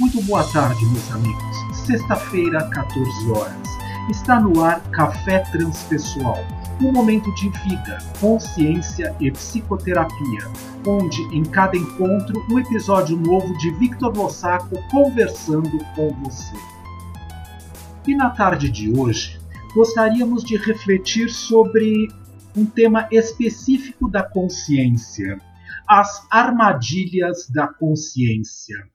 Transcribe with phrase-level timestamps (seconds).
[0.00, 1.86] Muito boa tarde, meus amigos.
[1.86, 3.68] Sexta-feira, 14 horas.
[4.10, 6.38] Está no ar Café Transpessoal,
[6.80, 10.40] um momento de vida, consciência e psicoterapia,
[10.86, 16.56] onde em cada encontro um episódio novo de Victor Lossaco conversando com você.
[18.06, 19.38] E na tarde de hoje,
[19.74, 22.08] gostaríamos de refletir sobre
[22.56, 25.38] um tema específico da consciência:
[25.86, 28.91] as armadilhas da consciência.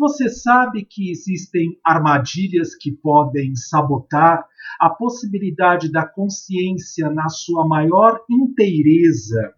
[0.00, 4.46] Você sabe que existem armadilhas que podem sabotar
[4.80, 9.52] a possibilidade da consciência na sua maior inteireza,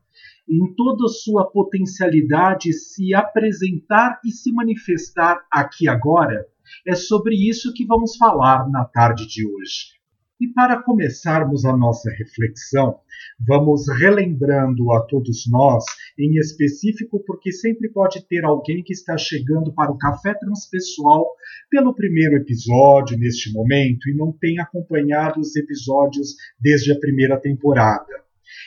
[0.50, 6.44] em toda sua potencialidade se apresentar e se manifestar aqui agora?
[6.84, 10.01] É sobre isso que vamos falar na tarde de hoje.
[10.42, 12.98] E para começarmos a nossa reflexão,
[13.46, 15.84] vamos relembrando a todos nós,
[16.18, 21.24] em específico porque sempre pode ter alguém que está chegando para o Café Transpessoal
[21.70, 28.12] pelo primeiro episódio neste momento e não tem acompanhado os episódios desde a primeira temporada.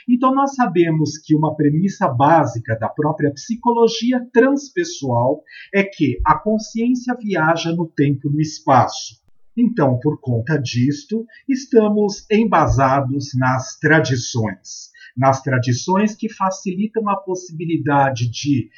[0.07, 7.13] Então, nós sabemos que uma premissa básica da própria psicologia transpessoal é que a consciência
[7.21, 9.24] viaja no tempo e no espaço.
[9.57, 18.69] Então, por conta disto, estamos embasados nas tradições, nas tradições que facilitam a possibilidade de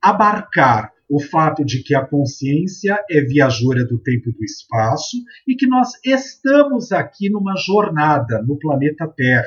[0.00, 5.54] abarcar o fato de que a consciência é viajora do tempo e do espaço e
[5.54, 9.46] que nós estamos aqui numa jornada no planeta Terra,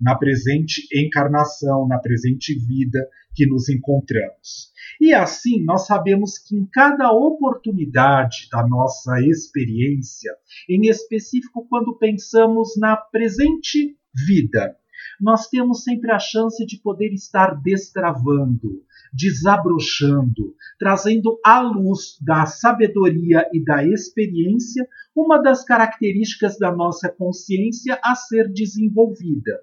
[0.00, 3.00] na presente encarnação, na presente vida
[3.34, 4.70] que nos encontramos.
[5.00, 10.32] E assim, nós sabemos que em cada oportunidade da nossa experiência,
[10.68, 14.76] em específico quando pensamos na presente vida,
[15.20, 18.82] nós temos sempre a chance de poder estar destravando,
[19.12, 27.98] desabrochando, trazendo à luz da sabedoria e da experiência uma das características da nossa consciência
[28.02, 29.58] a ser desenvolvida.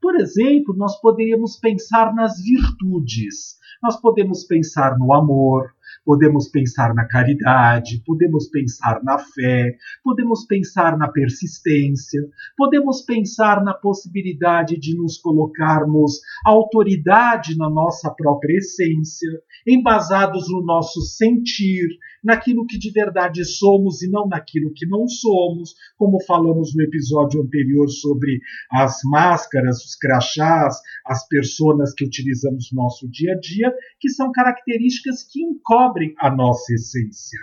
[0.00, 5.72] Por exemplo, nós poderíamos pensar nas virtudes, nós podemos pensar no amor,
[6.04, 12.20] podemos pensar na caridade, podemos pensar na fé, podemos pensar na persistência,
[12.56, 19.30] podemos pensar na possibilidade de nos colocarmos autoridade na nossa própria essência,
[19.66, 21.88] embasados no nosso sentir,
[22.22, 27.42] naquilo que de verdade somos e não naquilo que não somos, como falamos no episódio
[27.42, 30.76] anterior sobre as máscaras, os crachás,
[31.06, 36.34] as personas que utilizamos no nosso dia a dia, que são características que encobrem a
[36.34, 37.38] nossa essência.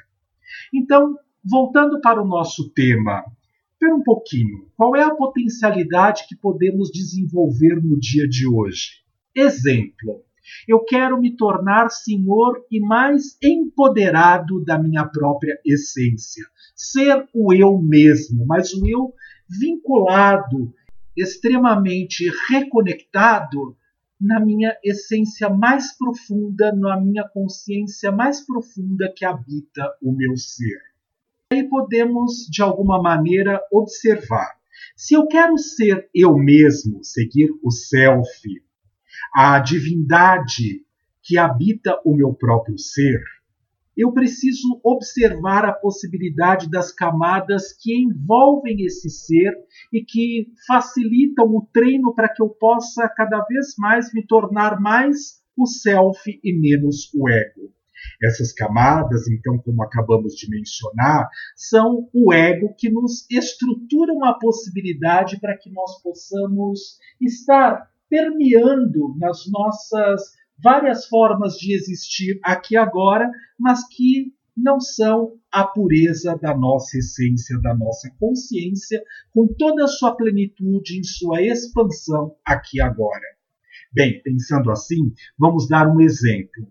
[0.74, 3.24] Então, voltando para o nosso tema,
[3.78, 4.68] Espera um pouquinho.
[4.76, 9.04] Qual é a potencialidade que podemos desenvolver no dia de hoje?
[9.36, 10.27] Exemplo.
[10.68, 16.46] Eu quero me tornar senhor e mais empoderado da minha própria essência.
[16.76, 19.14] Ser o eu mesmo, mas o eu
[19.50, 20.74] vinculado,
[21.16, 23.76] extremamente reconectado
[24.20, 30.80] na minha essência mais profunda, na minha consciência mais profunda que habita o meu ser.
[31.52, 34.58] Aí podemos, de alguma maneira, observar.
[34.96, 38.28] Se eu quero ser eu mesmo, seguir o self,
[39.34, 40.86] a divindade
[41.22, 43.22] que habita o meu próprio ser,
[43.98, 49.52] eu preciso observar a possibilidade das camadas que envolvem esse ser
[49.92, 55.42] e que facilitam o treino para que eu possa cada vez mais me tornar mais
[55.58, 57.74] o self e menos o ego.
[58.22, 65.40] Essas camadas, então, como acabamos de mencionar, são o ego que nos estruturam a possibilidade
[65.40, 70.22] para que nós possamos estar permeando nas nossas
[70.62, 73.30] várias formas de existir aqui agora,
[73.60, 79.88] mas que não são a pureza da nossa essência, da nossa consciência, com toda a
[79.88, 83.26] sua plenitude em sua expansão aqui agora.
[83.94, 86.68] Bem, pensando assim, vamos dar um exemplo.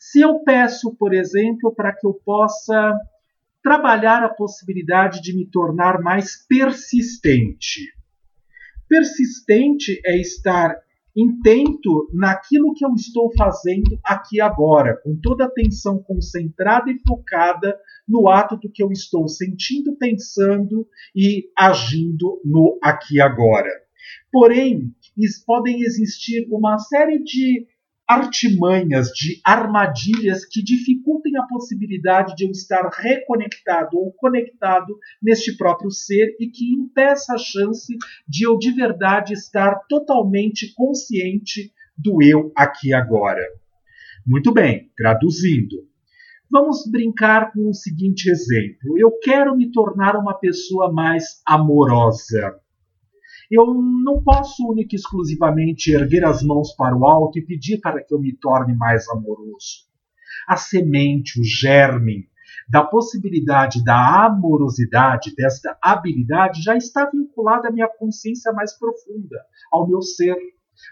[0.00, 2.94] Se eu peço, por exemplo, para que eu possa
[3.62, 7.82] trabalhar a possibilidade de me tornar mais persistente,
[8.88, 10.76] Persistente é estar
[11.16, 17.76] intento naquilo que eu estou fazendo aqui agora, com toda a atenção concentrada e focada
[18.06, 23.70] no ato do que eu estou sentindo, pensando e agindo no aqui agora.
[24.30, 24.94] Porém,
[25.46, 27.66] podem existir uma série de
[28.08, 35.90] artimanhas, de armadilhas que dificultem a possibilidade de eu estar reconectado ou conectado neste próprio
[35.90, 37.96] ser e que impeça a chance
[38.28, 43.42] de eu de verdade estar totalmente consciente do eu aqui agora.
[44.24, 45.76] Muito bem, traduzindo.
[46.50, 48.96] Vamos brincar com o seguinte exemplo.
[48.96, 52.60] Eu quero me tornar uma pessoa mais amorosa.
[53.50, 58.02] Eu não posso única e exclusivamente erguer as mãos para o alto e pedir para
[58.02, 59.86] que eu me torne mais amoroso.
[60.48, 62.28] A semente, o germe
[62.68, 69.40] da possibilidade da amorosidade, desta habilidade, já está vinculada à minha consciência mais profunda,
[69.70, 70.36] ao meu ser.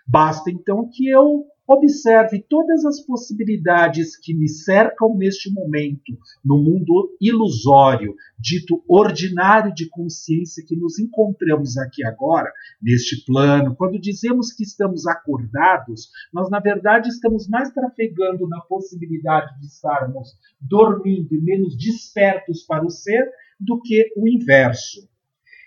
[0.07, 6.13] Basta então que eu Observe todas as possibilidades que me cercam neste momento,
[6.45, 12.53] no mundo ilusório, dito ordinário de consciência que nos encontramos aqui agora,
[12.83, 13.75] neste plano.
[13.77, 20.37] Quando dizemos que estamos acordados, nós na verdade estamos mais trafegando na possibilidade de estarmos
[20.61, 23.27] dormindo e menos despertos para o ser
[23.59, 25.09] do que o inverso.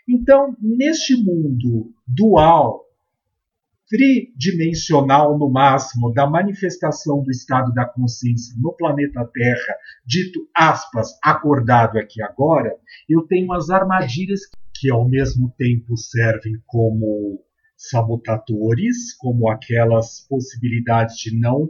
[0.08, 2.87] Então, neste mundo dual,
[3.90, 9.76] tridimensional no máximo da manifestação do estado da consciência no planeta Terra,
[10.06, 12.76] dito aspas, acordado aqui agora,
[13.10, 14.42] eu tenho as armadilhas
[14.74, 17.42] que ao mesmo tempo servem como
[17.78, 21.70] sabotadores, como aquelas possibilidades de não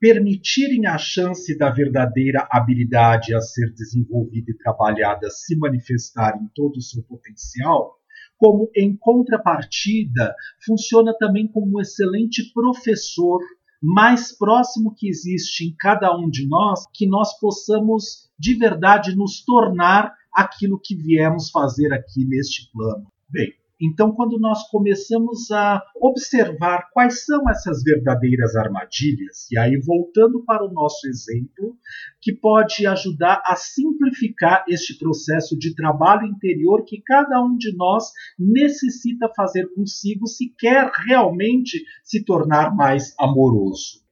[0.00, 6.76] permitirem a chance da verdadeira habilidade a ser desenvolvida e trabalhada se manifestar em todo
[6.76, 7.98] o seu potencial,
[8.38, 10.34] como em contrapartida,
[10.64, 13.40] funciona também como um excelente professor
[13.82, 19.44] mais próximo que existe em cada um de nós, que nós possamos de verdade nos
[19.44, 23.06] tornar aquilo que viemos fazer aqui neste plano.
[23.28, 30.44] Bem, então, quando nós começamos a observar quais são essas verdadeiras armadilhas, e aí voltando
[30.44, 31.76] para o nosso exemplo,
[32.20, 38.12] que pode ajudar a simplificar este processo de trabalho interior que cada um de nós
[38.38, 44.04] necessita fazer consigo se quer realmente se tornar mais amoroso.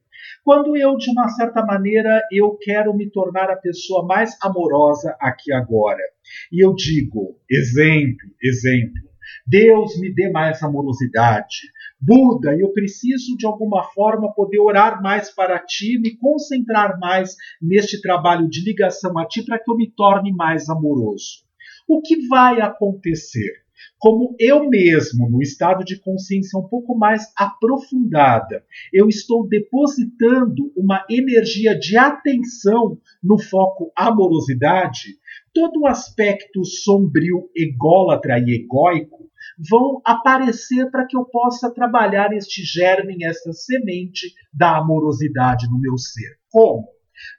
[0.43, 5.53] Quando eu, de uma certa maneira, eu quero me tornar a pessoa mais amorosa aqui
[5.53, 6.03] agora,
[6.51, 9.12] e eu digo, exemplo, exemplo,
[9.45, 11.69] Deus me dê mais amorosidade.
[11.99, 18.01] Buda, eu preciso de alguma forma poder orar mais para ti, me concentrar mais neste
[18.01, 21.43] trabalho de ligação a ti para que eu me torne mais amoroso.
[21.87, 23.63] O que vai acontecer?
[23.99, 28.63] Como eu mesmo, no estado de consciência um pouco mais aprofundada,
[28.93, 35.17] eu estou depositando uma energia de atenção no foco amorosidade,
[35.53, 39.22] todo o aspecto sombrio, ególatra e egóico
[39.69, 45.97] vão aparecer para que eu possa trabalhar este germe, esta semente da amorosidade no meu
[45.97, 46.37] ser.
[46.49, 46.87] Como?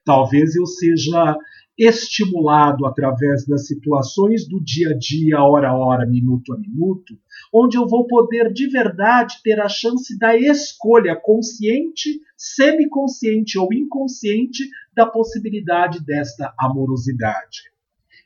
[0.05, 1.37] Talvez eu seja
[1.77, 7.19] estimulado através das situações do dia a dia, hora a hora, minuto a minuto,
[7.53, 14.63] onde eu vou poder de verdade ter a chance da escolha consciente, semiconsciente ou inconsciente
[14.95, 17.74] da possibilidade desta amorosidade.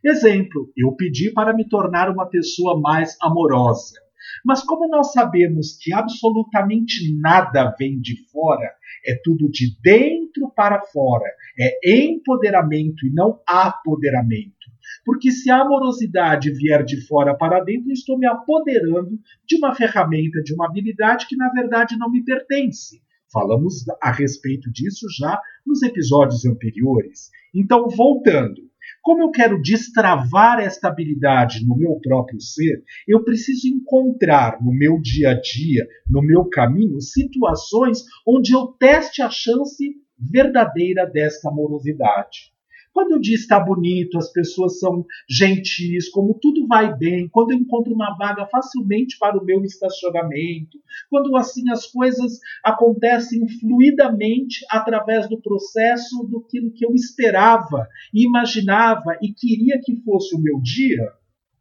[0.08, 4.00] Exemplo, eu pedi para me tornar uma pessoa mais amorosa.
[4.42, 8.72] Mas como nós sabemos que absolutamente nada vem de fora,
[9.04, 14.56] é tudo de dentro para fora, é empoderamento e não apoderamento.
[15.04, 20.42] Porque se a amorosidade vier de fora para dentro, estou me apoderando de uma ferramenta,
[20.42, 23.02] de uma habilidade que na verdade não me pertence.
[23.30, 27.30] Falamos a respeito disso já nos episódios anteriores.
[27.54, 28.62] Então, voltando,
[29.02, 35.00] como eu quero destravar esta habilidade no meu próprio ser, eu preciso encontrar no meu
[35.00, 42.52] dia a dia, no meu caminho, situações onde eu teste a chance verdadeira desta amorosidade.
[42.98, 47.56] Quando o dia está bonito, as pessoas são gentis, como tudo vai bem, quando eu
[47.56, 50.76] encontro uma vaga facilmente para o meu estacionamento,
[51.08, 59.32] quando assim as coisas acontecem fluidamente através do processo do que eu esperava, imaginava e
[59.32, 61.12] queria que fosse o meu dia,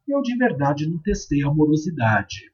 [0.08, 2.50] eu de verdade não testei amorosidade.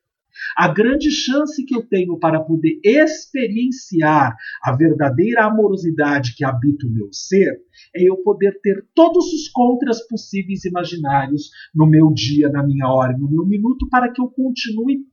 [0.56, 6.90] A grande chance que eu tenho para poder experienciar a verdadeira amorosidade que habita o
[6.90, 7.60] meu ser
[7.94, 13.16] é eu poder ter todos os contras possíveis imaginários no meu dia, na minha hora,
[13.16, 15.06] no meu minuto, para que eu continue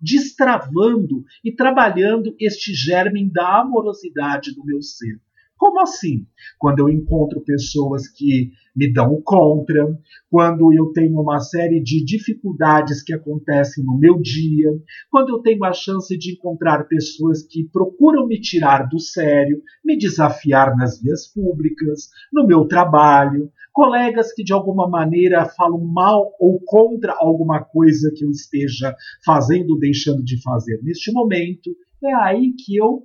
[0.00, 5.20] destravando e trabalhando este germe da amorosidade do meu ser.
[5.58, 6.26] Como assim?
[6.58, 9.86] Quando eu encontro pessoas que me dão o contra,
[10.30, 14.70] quando eu tenho uma série de dificuldades que acontecem no meu dia,
[15.10, 19.96] quando eu tenho a chance de encontrar pessoas que procuram me tirar do sério, me
[19.96, 26.60] desafiar nas vias públicas, no meu trabalho, colegas que de alguma maneira falam mal ou
[26.64, 28.94] contra alguma coisa que eu esteja
[29.24, 33.02] fazendo ou deixando de fazer neste momento, é aí que eu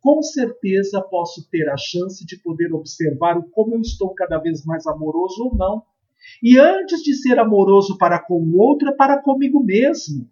[0.00, 4.64] com certeza posso ter a chance de poder observar o como eu estou cada vez
[4.64, 5.82] mais amoroso ou não.
[6.42, 10.28] E antes de ser amoroso para com o outro, é para comigo mesmo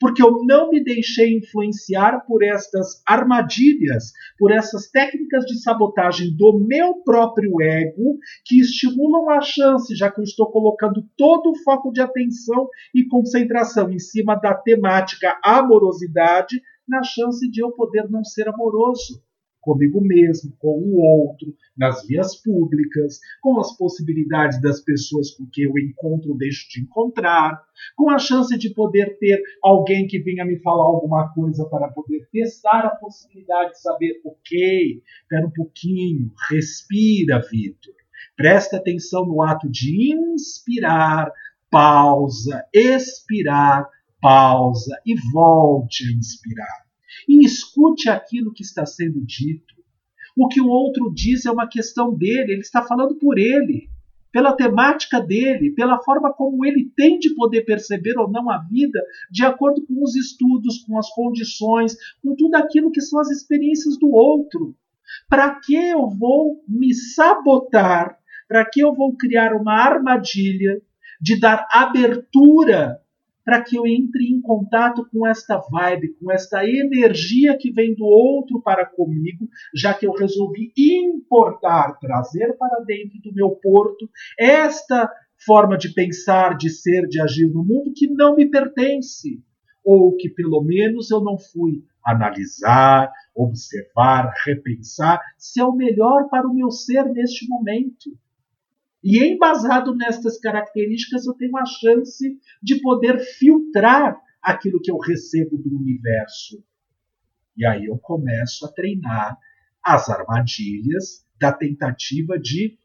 [0.00, 6.58] porque eu não me deixei influenciar por estas armadilhas, por essas técnicas de sabotagem do
[6.58, 11.92] meu próprio ego, que estimulam a chance, já que eu estou colocando todo o foco
[11.92, 18.24] de atenção e concentração em cima da temática amorosidade, na chance de eu poder não
[18.24, 19.22] ser amoroso
[19.60, 25.62] comigo mesmo, com o outro, nas vias públicas, com as possibilidades das pessoas com que
[25.62, 27.60] eu encontro ou deixo de encontrar,
[27.94, 32.26] com a chance de poder ter alguém que venha me falar alguma coisa para poder
[32.32, 37.94] testar a possibilidade de saber, ok, espera um pouquinho, respira, Vitor.
[38.36, 41.30] Presta atenção no ato de inspirar,
[41.70, 43.86] pausa, expirar,
[44.20, 46.88] pausa e volte a inspirar
[47.28, 49.74] e escute aquilo que está sendo dito.
[50.36, 53.88] O que o outro diz é uma questão dele, ele está falando por ele,
[54.30, 59.02] pela temática dele, pela forma como ele tem de poder perceber ou não a vida,
[59.30, 63.98] de acordo com os estudos, com as condições, com tudo aquilo que são as experiências
[63.98, 64.76] do outro.
[65.28, 68.18] Para que eu vou me sabotar?
[68.46, 70.80] Para que eu vou criar uma armadilha
[71.20, 73.00] de dar abertura
[73.48, 78.04] para que eu entre em contato com esta vibe, com esta energia que vem do
[78.04, 84.06] outro para comigo, já que eu resolvi importar, trazer para dentro do meu porto
[84.38, 85.10] esta
[85.46, 89.42] forma de pensar, de ser, de agir no mundo que não me pertence,
[89.82, 96.46] ou que pelo menos eu não fui analisar, observar, repensar se é o melhor para
[96.46, 98.10] o meu ser neste momento.
[99.02, 105.56] E embasado nestas características, eu tenho a chance de poder filtrar aquilo que eu recebo
[105.56, 106.62] do universo.
[107.56, 109.36] E aí eu começo a treinar
[109.82, 112.78] as armadilhas da tentativa de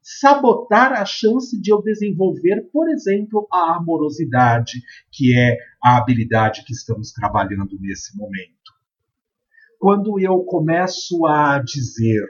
[0.00, 6.72] sabotar a chance de eu desenvolver, por exemplo, a amorosidade, que é a habilidade que
[6.72, 8.52] estamos trabalhando nesse momento.
[9.78, 12.26] Quando eu começo a dizer,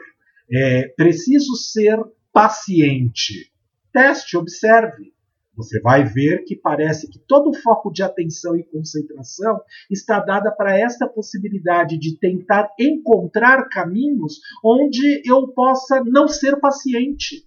[0.50, 1.99] é, preciso ser
[2.33, 3.53] paciente.
[3.93, 5.12] Teste, observe.
[5.55, 9.61] Você vai ver que parece que todo o foco de atenção e concentração
[9.91, 17.47] está dada para esta possibilidade de tentar encontrar caminhos onde eu possa não ser paciente.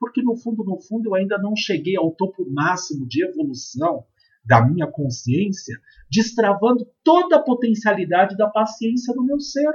[0.00, 4.04] Porque no fundo, no fundo, eu ainda não cheguei ao topo máximo de evolução
[4.44, 5.78] da minha consciência,
[6.10, 9.72] destravando toda a potencialidade da paciência no meu ser.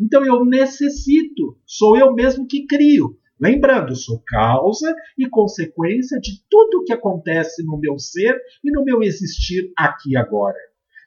[0.00, 6.78] Então eu necessito, sou eu mesmo que crio Lembrando, sou causa e consequência de tudo
[6.78, 10.56] o que acontece no meu ser e no meu existir aqui e agora.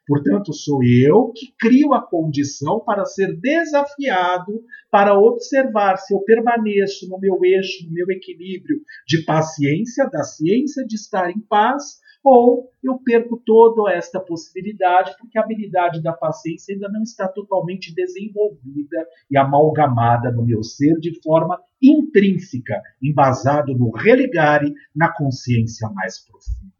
[0.05, 7.09] Portanto, sou eu que crio a condição para ser desafiado para observar se eu permaneço
[7.09, 11.97] no meu eixo, no meu equilíbrio de paciência, da ciência de estar em paz,
[12.29, 17.95] ou eu perco toda esta possibilidade porque a habilidade da paciência ainda não está totalmente
[17.95, 26.19] desenvolvida e amalgamada no meu ser de forma intrínseca, embasado no religare, na consciência mais
[26.19, 26.73] profunda.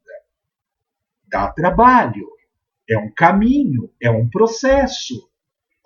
[1.29, 2.27] Dá trabalho,
[2.89, 5.29] é um caminho, é um processo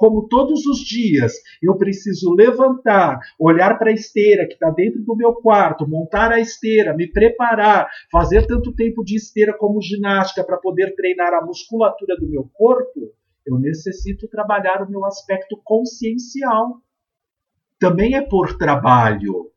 [0.02, 5.16] como todos os dias eu preciso levantar, olhar para a esteira que está dentro do
[5.16, 10.58] meu quarto, montar a esteira, me preparar, fazer tanto tempo de esteira como ginástica para
[10.58, 13.14] poder treinar a musculatura do meu corpo,
[13.46, 16.82] eu necessito trabalhar o meu aspecto consciencial.
[17.80, 19.52] Também é por trabalho.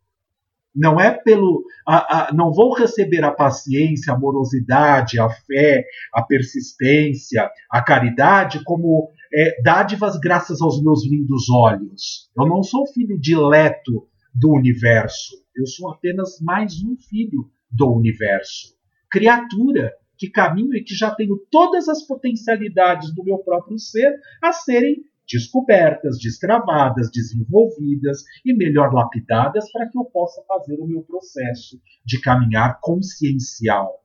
[0.75, 1.65] Não é pelo.
[1.87, 8.63] A, a, não vou receber a paciência, a amorosidade, a fé, a persistência, a caridade
[8.65, 12.31] como é, dádivas graças aos meus lindos olhos.
[12.39, 15.35] Eu não sou filho dileto do universo.
[15.57, 18.77] Eu sou apenas mais um filho do universo.
[19.11, 24.53] Criatura que caminho e que já tenho todas as potencialidades do meu próprio ser a
[24.53, 31.81] serem descobertas, destravadas, desenvolvidas e melhor lapidadas para que eu possa fazer o meu processo
[32.05, 34.04] de caminhar consciencial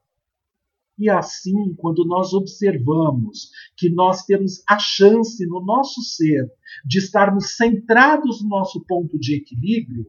[1.00, 6.51] e assim, quando nós observamos que nós temos a chance no nosso ser
[6.86, 10.06] de estarmos centrados no nosso ponto de equilíbrio,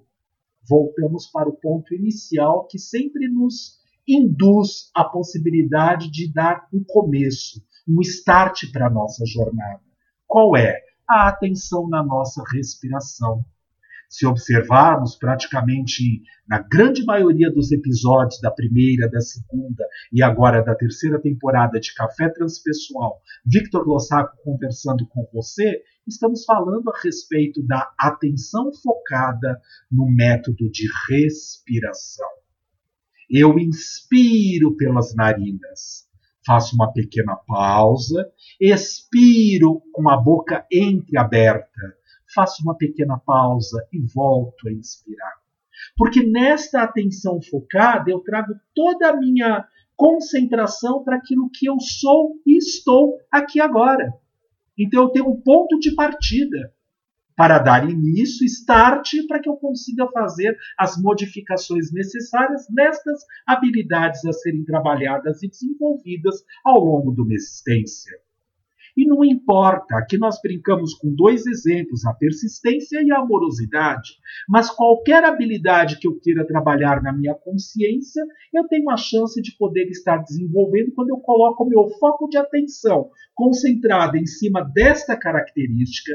[0.68, 7.64] voltamos para o ponto inicial que sempre nos induz a possibilidade de dar um começo,
[7.88, 9.80] um start para a nossa jornada.
[10.26, 10.76] Qual é?
[11.08, 13.44] A atenção na nossa respiração
[14.10, 20.74] se observarmos praticamente na grande maioria dos episódios da primeira, da segunda e agora da
[20.74, 27.88] terceira temporada de Café Transpessoal, Victor Lossaco conversando com você, Estamos falando a respeito da
[27.96, 32.26] atenção focada no método de respiração.
[33.30, 36.08] Eu inspiro pelas narinas,
[36.44, 38.28] faço uma pequena pausa,
[38.60, 41.96] expiro com a boca entreaberta,
[42.34, 45.34] faço uma pequena pausa e volto a inspirar.
[45.96, 52.36] Porque nesta atenção focada eu trago toda a minha concentração para aquilo que eu sou
[52.46, 54.12] e estou aqui agora.
[54.78, 56.72] Então eu tenho um ponto de partida
[57.36, 64.32] para dar início, start, para que eu consiga fazer as modificações necessárias nestas habilidades a
[64.32, 68.18] serem trabalhadas e desenvolvidas ao longo de uma existência.
[68.96, 74.10] E não importa, aqui nós brincamos com dois exemplos, a persistência e a amorosidade,
[74.48, 79.56] mas qualquer habilidade que eu queira trabalhar na minha consciência, eu tenho a chance de
[79.56, 85.16] poder estar desenvolvendo quando eu coloco o meu foco de atenção concentrado em cima desta
[85.16, 86.12] característica,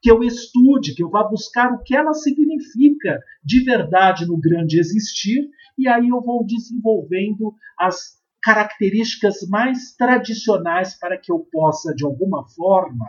[0.00, 4.78] que eu estude, que eu vá buscar o que ela significa de verdade no grande
[4.78, 8.17] existir, e aí eu vou desenvolvendo as
[8.48, 13.06] características mais tradicionais para que eu possa, de alguma forma,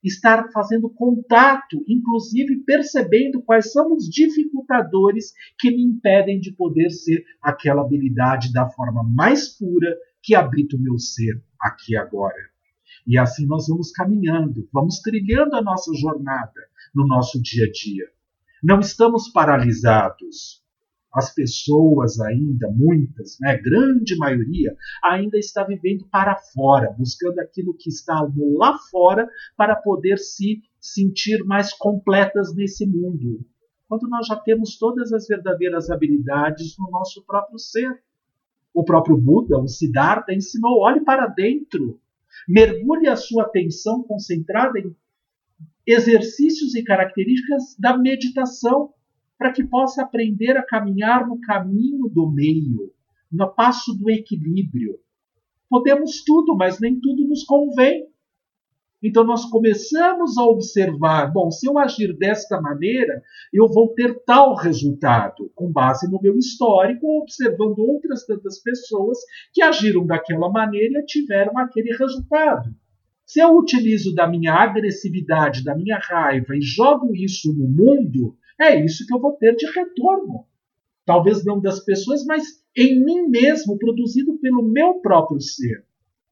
[0.00, 7.24] estar fazendo contato, inclusive percebendo quais são os dificultadores que me impedem de poder ser
[7.42, 12.38] aquela habilidade da forma mais pura que habita o meu ser aqui agora.
[13.04, 16.60] E assim nós vamos caminhando, vamos trilhando a nossa jornada
[16.94, 18.04] no nosso dia a dia.
[18.62, 20.64] Não estamos paralisados
[21.16, 27.88] as pessoas ainda, muitas, né, grande maioria, ainda está vivendo para fora, buscando aquilo que
[27.88, 33.40] está lá fora para poder se sentir mais completas nesse mundo.
[33.88, 38.02] Quando nós já temos todas as verdadeiras habilidades no nosso próprio ser.
[38.74, 41.98] O próprio Buda, o Siddhartha, ensinou: olhe para dentro,
[42.46, 44.94] mergulhe a sua atenção concentrada em
[45.86, 48.92] exercícios e características da meditação
[49.38, 52.92] para que possa aprender a caminhar no caminho do meio,
[53.30, 54.98] no passo do equilíbrio.
[55.68, 58.06] Podemos tudo, mas nem tudo nos convém.
[59.02, 64.54] Então nós começamos a observar, bom, se eu agir desta maneira, eu vou ter tal
[64.54, 69.18] resultado, com base no meu histórico, observando outras tantas pessoas
[69.52, 72.74] que agiram daquela maneira e tiveram aquele resultado.
[73.26, 78.84] Se eu utilizo da minha agressividade, da minha raiva e jogo isso no mundo, é
[78.84, 80.46] isso que eu vou ter de retorno.
[81.04, 82.44] Talvez não das pessoas, mas
[82.76, 85.84] em mim mesmo, produzido pelo meu próprio ser.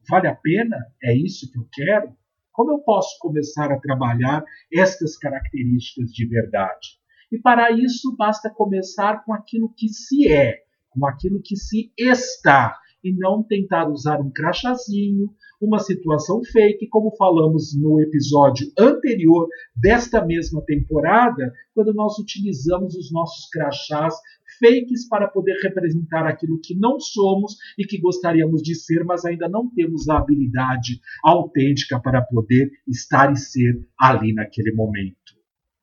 [0.08, 0.76] Vale a pena?
[1.02, 2.14] É isso que eu quero?
[2.52, 6.98] Como eu posso começar a trabalhar estas características de verdade?
[7.32, 12.78] E para isso basta começar com aquilo que se é, com aquilo que se está,
[13.02, 15.34] e não tentar usar um crachazinho,
[15.64, 23.10] uma situação fake, como falamos no episódio anterior desta mesma temporada, quando nós utilizamos os
[23.12, 24.14] nossos crachás
[24.58, 29.48] fakes para poder representar aquilo que não somos e que gostaríamos de ser, mas ainda
[29.48, 35.34] não temos a habilidade autêntica para poder estar e ser ali naquele momento.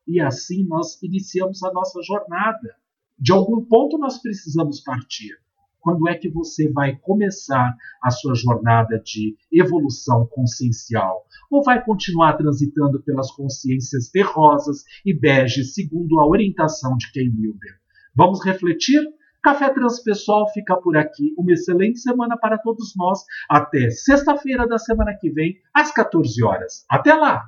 [0.06, 2.76] E assim nós iniciamos a nossa jornada.
[3.18, 5.41] De algum ponto nós precisamos partir.
[5.82, 11.26] Quando é que você vai começar a sua jornada de evolução consciencial?
[11.50, 17.74] Ou vai continuar transitando pelas consciências terrosas e beges, segundo a orientação de Ken Wilber?
[18.14, 19.02] Vamos refletir?
[19.42, 21.34] Café Transpessoal fica por aqui.
[21.36, 23.24] Uma excelente semana para todos nós.
[23.50, 26.84] Até sexta-feira da semana que vem, às 14 horas.
[26.88, 27.42] Até lá!